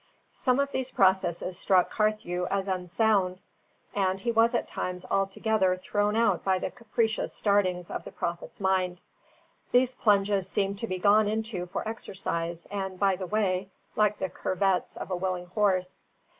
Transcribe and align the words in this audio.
Some 0.33 0.59
of 0.59 0.71
these 0.71 0.89
processes 0.89 1.59
struck 1.59 1.91
Carthew 1.91 2.47
as 2.49 2.67
unsound; 2.67 3.37
and 3.93 4.19
he 4.19 4.31
was 4.31 4.55
at 4.55 4.67
times 4.67 5.05
altogether 5.11 5.77
thrown 5.77 6.15
out 6.15 6.43
by 6.43 6.57
the 6.57 6.71
capricious 6.71 7.31
startings 7.31 7.91
of 7.91 8.03
the 8.03 8.11
prophet's 8.11 8.59
mind. 8.59 8.99
These 9.71 9.93
plunges 9.93 10.49
seemed 10.49 10.79
to 10.79 10.87
be 10.87 10.97
gone 10.97 11.27
into 11.27 11.67
for 11.67 11.87
exercise 11.87 12.65
and 12.71 12.99
by 12.99 13.15
the 13.15 13.27
way, 13.27 13.69
like 13.95 14.17
the 14.17 14.29
curvets 14.29 14.97
of 14.97 15.11
a 15.11 15.15
willing 15.15 15.45
horse. 15.53 16.03